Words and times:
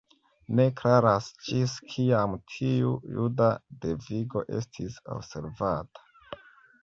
Ne 0.59 0.63
klaras 0.77 1.25
ĝis 1.47 1.73
kiam 1.95 2.31
tiu 2.53 2.93
juda 3.17 3.51
devigo 3.83 4.43
estis 4.61 4.95
observata. 5.17 6.39